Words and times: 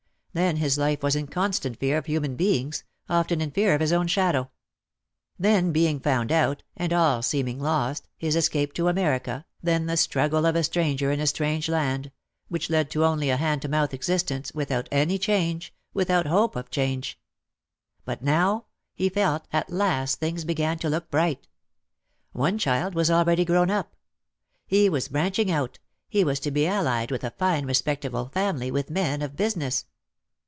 Then 0.33 0.55
his 0.55 0.77
life 0.77 1.03
was 1.03 1.17
in 1.17 1.27
constant 1.27 1.77
fear 1.77 1.97
of 1.97 2.05
human 2.05 2.37
beings, 2.37 2.85
often 3.09 3.41
in 3.41 3.51
fear 3.51 3.75
of 3.75 3.81
his 3.81 3.91
own 3.91 4.07
shadow. 4.07 4.49
Then 5.37 5.73
being 5.73 5.99
found 5.99 6.31
out, 6.31 6.63
and 6.77 6.93
all 6.93 7.21
seeming 7.21 7.59
lost, 7.59 8.07
his 8.15 8.37
escape 8.37 8.71
to 8.75 8.87
America, 8.87 9.45
then 9.61 9.87
the 9.87 9.97
struggle 9.97 10.45
of 10.45 10.55
a 10.55 10.63
stranger 10.63 11.11
in 11.11 11.19
a 11.19 11.27
strange 11.27 11.67
land, 11.67 12.11
which 12.47 12.69
led 12.69 12.89
to 12.91 13.03
only 13.03 13.29
a 13.29 13.35
hand 13.35 13.61
to 13.63 13.67
mouth 13.67 13.93
existence, 13.93 14.53
without 14.55 14.87
any 14.89 15.17
change, 15.17 15.73
without 15.93 16.27
hope 16.27 16.55
of 16.55 16.71
change. 16.71 17.19
But 18.05 18.21
now, 18.23 18.67
he 18.93 19.09
felt, 19.09 19.49
at 19.51 19.69
last 19.69 20.21
things 20.21 20.45
began 20.45 20.79
to 20.79 20.89
look 20.89 21.11
bright. 21.11 21.49
One 22.31 22.57
child 22.57 22.95
was 22.95 23.11
already 23.11 23.43
grown 23.43 23.69
up. 23.69 23.97
He 24.65 24.87
was 24.87 25.09
branching 25.09 25.51
out, 25.51 25.79
he 26.07 26.23
was 26.23 26.39
to 26.39 26.51
be 26.51 26.65
allied 26.67 27.11
with 27.11 27.25
a 27.25 27.31
fine 27.31 27.65
respectable 27.65 28.29
family, 28.29 28.71
with 28.71 28.89
men 28.89 29.21
of 29.21 29.35
business. 29.35 29.87